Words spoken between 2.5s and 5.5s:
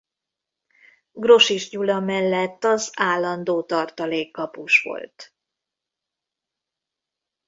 az állandó tartalék kapus volt.